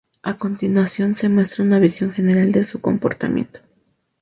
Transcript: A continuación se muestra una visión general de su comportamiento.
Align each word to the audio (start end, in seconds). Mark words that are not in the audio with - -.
A 0.23 0.39
continuación 0.39 1.13
se 1.13 1.29
muestra 1.29 1.63
una 1.63 1.77
visión 1.77 2.11
general 2.11 2.51
de 2.51 2.63
su 2.63 2.81
comportamiento. 2.81 3.59